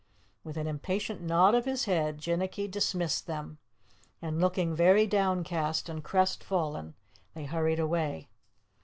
With 0.43 0.57
an 0.57 0.65
impatient 0.65 1.21
nod 1.21 1.53
of 1.53 1.65
his 1.65 1.85
head, 1.85 2.17
Jinnicky 2.17 2.67
dismissed 2.67 3.27
them 3.27 3.59
and, 4.19 4.41
looking 4.41 4.75
very 4.75 5.05
downcast 5.05 5.87
and 5.89 6.03
crest 6.03 6.43
fallen, 6.43 6.95
they 7.35 7.45
hurried 7.45 7.77
away. 7.79 8.27